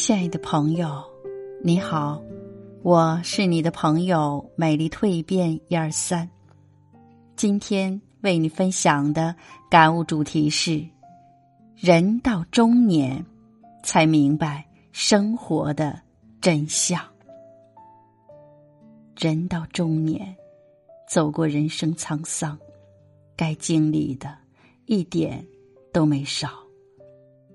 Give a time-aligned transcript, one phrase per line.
[0.00, 1.04] 亲爱的朋友，
[1.60, 2.22] 你好，
[2.82, 6.26] 我是你的朋友美丽蜕变一二三。
[7.34, 9.34] 今天为你分享的
[9.68, 10.86] 感悟主题是：
[11.74, 13.22] 人到中年
[13.82, 16.00] 才明白生活的
[16.40, 17.02] 真相。
[19.16, 20.34] 人到中年，
[21.08, 22.56] 走过人生沧桑，
[23.36, 24.32] 该经历的
[24.86, 25.44] 一点
[25.92, 26.50] 都没少，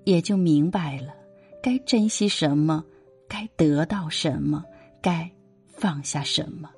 [0.04, 1.23] 也就明白了。
[1.64, 2.84] 该珍惜什么？
[3.26, 4.62] 该得到什么？
[5.00, 5.30] 该
[5.66, 6.68] 放下什么？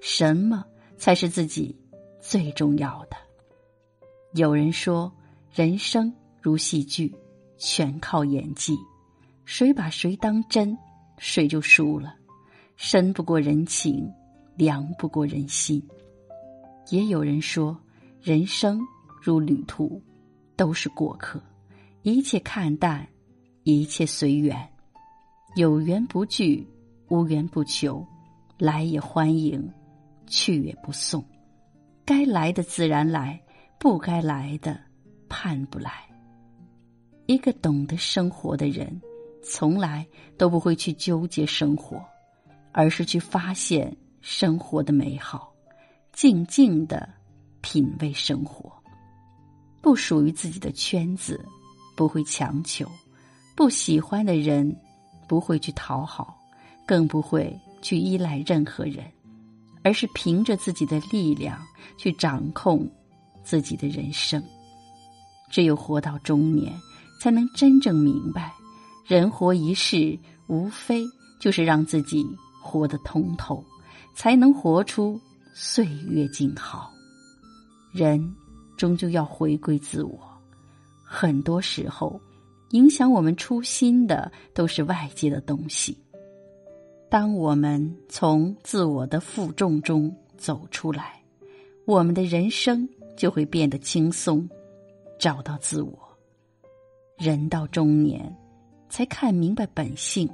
[0.00, 0.64] 什么
[0.98, 1.72] 才是自己
[2.20, 3.16] 最重要的？
[4.32, 5.12] 有人说，
[5.54, 6.12] 人生
[6.42, 7.14] 如戏剧，
[7.56, 8.76] 全靠演技。
[9.44, 10.76] 谁把谁当真，
[11.18, 12.12] 谁就输了。
[12.74, 14.12] 深不过人情，
[14.56, 15.80] 凉不过人心。
[16.90, 17.78] 也有人说，
[18.20, 18.80] 人生
[19.22, 20.02] 如旅途，
[20.56, 21.40] 都是过客，
[22.02, 23.08] 一切看淡。
[23.68, 24.56] 一切随缘，
[25.56, 26.64] 有缘不拒，
[27.08, 28.06] 无缘不求，
[28.58, 29.68] 来也欢迎，
[30.28, 31.24] 去也不送。
[32.04, 33.42] 该来的自然来，
[33.76, 34.78] 不该来的
[35.28, 35.90] 盼不来。
[37.26, 39.02] 一个懂得生活的人，
[39.42, 40.06] 从来
[40.38, 42.00] 都不会去纠结生活，
[42.70, 45.52] 而是去发现生活的美好，
[46.12, 47.12] 静静的
[47.62, 48.72] 品味生活。
[49.82, 51.44] 不属于自己的圈子，
[51.96, 52.88] 不会强求。
[53.56, 54.76] 不喜欢的人，
[55.26, 56.38] 不会去讨好，
[56.86, 59.02] 更不会去依赖任何人，
[59.82, 61.58] 而是凭着自己的力量
[61.96, 62.86] 去掌控
[63.42, 64.42] 自己的人生。
[65.50, 66.78] 只有活到中年，
[67.18, 68.52] 才能真正明白，
[69.06, 70.18] 人活一世，
[70.48, 71.02] 无非
[71.40, 72.26] 就是让自己
[72.60, 73.64] 活得通透，
[74.14, 75.18] 才能活出
[75.54, 76.92] 岁月静好。
[77.90, 78.36] 人
[78.76, 80.20] 终究要回归自我，
[81.02, 82.20] 很多时候。
[82.76, 85.96] 影响我们初心的都是外界的东西。
[87.08, 91.18] 当我们从自我的负重中走出来，
[91.86, 92.86] 我们的人生
[93.16, 94.46] 就会变得轻松，
[95.18, 95.98] 找到自我。
[97.16, 98.30] 人到中年，
[98.90, 100.28] 才看明白本性。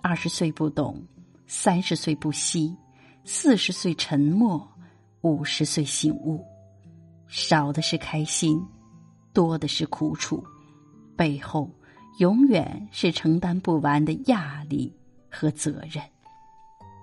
[0.00, 1.02] 二十岁不懂，
[1.48, 2.72] 三十岁不惜，
[3.24, 4.64] 四十岁沉默，
[5.22, 6.40] 五十岁醒悟。
[7.26, 8.64] 少的是开心，
[9.32, 10.40] 多的是苦楚。
[11.18, 11.68] 背后
[12.20, 14.94] 永远是承担不完的压力
[15.28, 16.00] 和责任。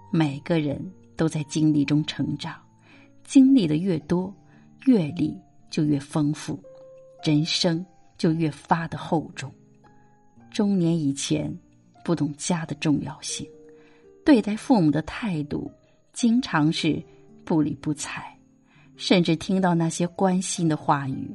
[0.10, 0.82] 每个人
[1.18, 2.56] 都在经历中成长，
[3.26, 4.34] 经历的越多，
[4.86, 5.38] 阅历
[5.70, 6.58] 就越丰富，
[7.26, 7.86] 人生
[8.18, 9.54] 就越发的厚重。
[10.50, 11.54] 中年以前
[12.06, 13.46] 不懂家的重要性，
[14.24, 15.70] 对待父母的态度
[16.14, 17.04] 经常是
[17.44, 18.34] 不理不睬，
[18.96, 21.30] 甚至听到那些关心的话语，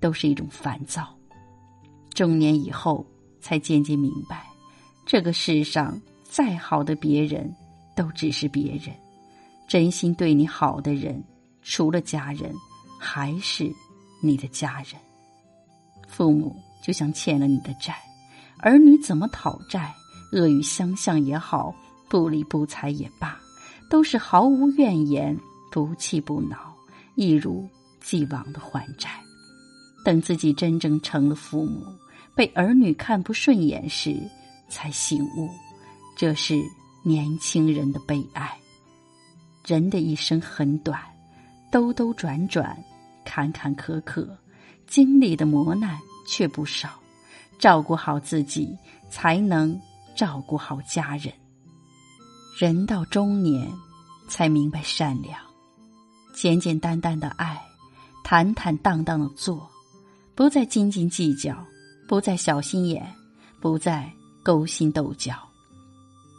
[0.00, 1.15] 都是一种烦躁。
[2.16, 3.06] 中年以后，
[3.42, 4.46] 才渐渐明白，
[5.04, 7.54] 这个世上再好的别人，
[7.94, 8.86] 都只是别人。
[9.68, 11.22] 真心对你好的人，
[11.60, 12.54] 除了家人，
[12.98, 13.70] 还是
[14.22, 14.98] 你的家人。
[16.08, 17.94] 父母就像欠了你的债，
[18.60, 19.94] 儿女怎么讨债，
[20.32, 21.74] 恶语相向也好，
[22.08, 23.38] 不理不睬也罢，
[23.90, 25.38] 都是毫无怨言，
[25.70, 26.74] 不气不恼，
[27.14, 27.68] 一如
[28.00, 29.10] 既往的还债。
[30.02, 31.84] 等自己真正成了父母。
[32.36, 34.14] 被儿女看不顺眼时，
[34.68, 35.48] 才醒悟，
[36.14, 36.62] 这是
[37.02, 38.54] 年轻人的悲哀。
[39.64, 41.00] 人的一生很短，
[41.72, 42.78] 兜兜转转，
[43.24, 44.28] 坎坎坷坷，
[44.86, 45.98] 经历的磨难
[46.28, 46.90] 却不少。
[47.58, 48.76] 照顾好自己，
[49.08, 49.80] 才能
[50.14, 51.32] 照顾好家人。
[52.58, 53.66] 人到中年，
[54.28, 55.40] 才明白善良，
[56.34, 57.58] 简简单单的爱，
[58.22, 59.66] 坦坦荡荡的做，
[60.34, 61.56] 不再斤斤计较。
[62.06, 63.04] 不再小心眼，
[63.60, 64.10] 不再
[64.42, 65.36] 勾心斗角，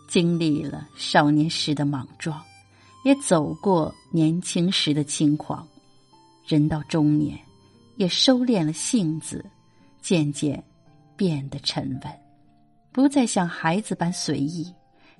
[0.07, 2.41] 经历了少年时的莽撞，
[3.03, 5.67] 也走过年轻时的轻狂，
[6.47, 7.37] 人到中年，
[7.97, 9.45] 也收敛了性子，
[10.01, 10.63] 渐渐
[11.17, 12.19] 变得沉稳，
[12.93, 14.73] 不再像孩子般随意，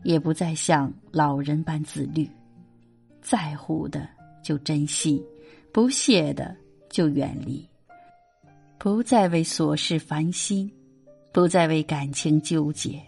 [0.04, 2.30] 也不再像老人般自律，
[3.22, 4.08] 在乎的
[4.42, 5.22] 就珍惜，
[5.74, 6.56] 不屑的
[6.90, 7.68] 就远离。
[8.80, 10.72] 不再为琐事烦心，
[11.34, 13.02] 不再为感情纠结，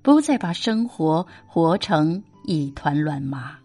[0.00, 3.56] 不再把生活活成一团乱麻。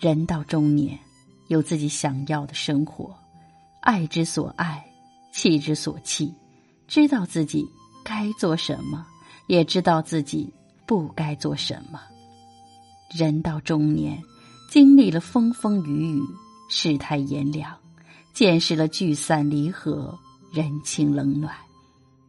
[0.00, 0.98] 人到中年，
[1.46, 3.14] 有自己想要的生活，
[3.80, 4.84] 爱之所爱，
[5.32, 6.34] 弃之所弃，
[6.88, 7.64] 知道自己
[8.02, 9.06] 该做什么，
[9.46, 10.52] 也知道自己
[10.84, 12.00] 不该做什么。
[13.14, 14.20] 人到中年，
[14.68, 16.22] 经历了风风雨雨，
[16.68, 17.72] 世态炎凉，
[18.32, 20.18] 见识了聚散离合。
[20.52, 21.54] 人情冷暖，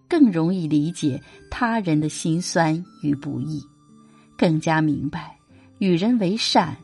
[0.08, 3.62] 更容易理解他人的辛酸与不易，
[4.38, 5.38] 更加明白
[5.80, 6.78] 与人为善，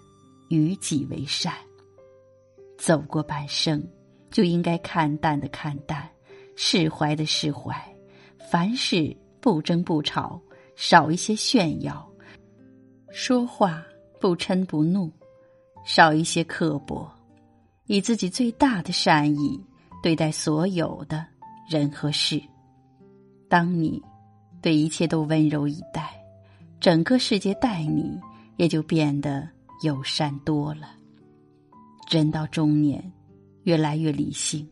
[0.49, 1.53] 与己为善。
[2.77, 3.85] 走过半生，
[4.31, 6.09] 就应该看淡的看淡，
[6.55, 7.75] 释怀的释怀，
[8.49, 10.41] 凡事不争不吵，
[10.75, 12.07] 少一些炫耀，
[13.11, 13.83] 说话
[14.19, 15.11] 不嗔不怒，
[15.85, 17.11] 少一些刻薄，
[17.85, 19.63] 以自己最大的善意
[20.07, 21.25] 对待所有的
[21.67, 22.41] 人和事。
[23.49, 24.01] 当你
[24.61, 26.17] 对一切都温柔以待，
[26.79, 28.17] 整个世界待你
[28.55, 29.45] 也就变得
[29.83, 30.91] 友善多了。
[32.09, 33.03] 人到中年，
[33.63, 34.65] 越来越理性，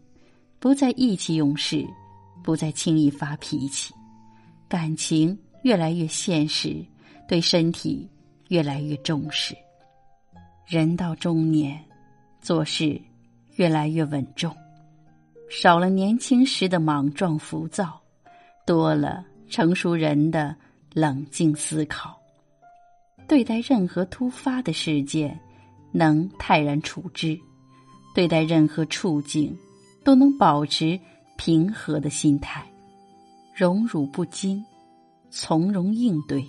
[0.57, 1.85] 不再意气用事，
[2.41, 3.93] 不再轻易发脾气，
[4.69, 6.81] 感情越来越现实，
[7.27, 8.09] 对身体
[8.47, 9.53] 越来越重视。
[10.65, 11.77] 人到中年，
[12.39, 12.97] 做事
[13.57, 14.55] 越来越稳重，
[15.49, 18.01] 少了年轻时的莽撞浮躁，
[18.65, 20.55] 多了成熟人的
[20.93, 22.19] 冷静思考。
[23.27, 25.39] 对待任何突发的事件。
[25.91, 27.39] 能泰然处之，
[28.13, 29.57] 对待任何处境，
[30.03, 30.99] 都能保持
[31.37, 32.69] 平和的心态，
[33.55, 34.61] 荣辱不惊，
[35.31, 36.45] 从容应对，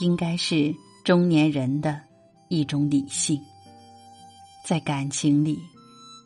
[0.00, 0.74] 应该是
[1.04, 2.00] 中年人的
[2.48, 3.40] 一种理性。
[4.64, 5.62] 在感情里，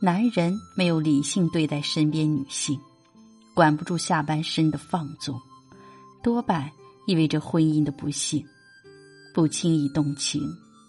[0.00, 2.80] 男人没有理性对待身边女性，
[3.54, 5.38] 管不住下半身的放纵，
[6.22, 6.70] 多半
[7.06, 8.44] 意味着婚姻的不幸。
[9.32, 10.42] 不轻易动情，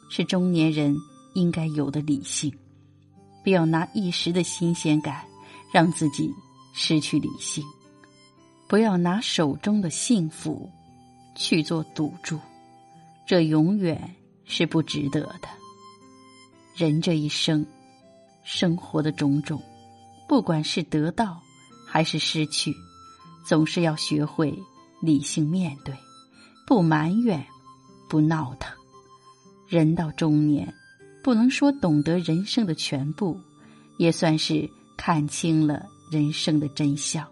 [0.10, 0.96] 是中年人。
[1.34, 2.54] 应该有的理性，
[3.42, 5.24] 不要拿一时的新鲜感
[5.72, 6.30] 让自己
[6.74, 7.64] 失去理性，
[8.68, 10.70] 不要拿手中的幸福
[11.34, 12.38] 去做赌注，
[13.26, 14.14] 这永远
[14.44, 15.48] 是不值得的。
[16.76, 17.66] 人这一生，
[18.44, 19.62] 生活的种种，
[20.28, 21.42] 不管是得到
[21.88, 22.76] 还是失去，
[23.46, 24.58] 总是要学会
[25.02, 25.96] 理性面对，
[26.66, 27.46] 不埋怨，
[28.10, 28.72] 不闹腾。
[29.68, 30.74] 人到中年。
[31.24, 33.40] 不能说懂得人生的全部，
[33.98, 34.68] 也算是
[34.98, 37.24] 看清了人生的真相；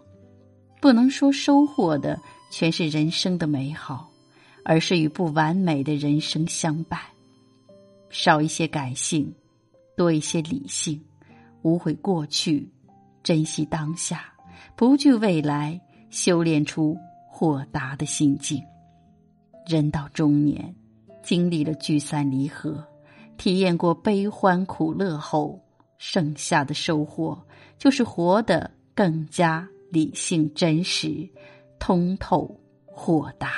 [0.80, 2.16] 不能说收获的
[2.52, 4.08] 全是人生的美好，
[4.64, 7.00] 而是与不完美的人生相伴。
[8.10, 9.34] 少一些感性，
[10.00, 10.98] 多一些理性，
[11.60, 12.66] 无悔过去，
[13.22, 14.32] 珍惜当下，
[14.74, 16.96] 不惧未来，修炼出
[17.28, 18.64] 豁达的心境。
[19.66, 20.74] 人到中年，
[21.22, 22.82] 经历了聚散离合。
[23.36, 25.60] 体验过悲欢苦乐后，
[25.98, 27.38] 剩下的收获
[27.76, 31.28] 就是活得更加理性、真实、
[31.78, 33.52] 通透、豁达。